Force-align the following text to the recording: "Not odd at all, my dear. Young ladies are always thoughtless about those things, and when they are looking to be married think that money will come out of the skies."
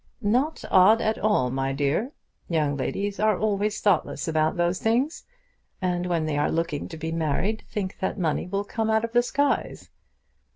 "Not 0.23 0.63
odd 0.71 0.99
at 0.99 1.19
all, 1.19 1.51
my 1.51 1.73
dear. 1.73 2.11
Young 2.49 2.75
ladies 2.75 3.19
are 3.19 3.37
always 3.37 3.79
thoughtless 3.81 4.27
about 4.27 4.57
those 4.57 4.79
things, 4.81 5.25
and 5.79 6.07
when 6.07 6.25
they 6.25 6.39
are 6.39 6.49
looking 6.49 6.87
to 6.87 6.97
be 6.97 7.11
married 7.11 7.63
think 7.69 7.99
that 7.99 8.17
money 8.17 8.47
will 8.47 8.63
come 8.63 8.89
out 8.89 9.05
of 9.05 9.11
the 9.11 9.21
skies." 9.21 9.91